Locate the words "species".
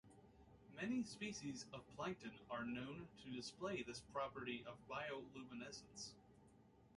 1.03-1.67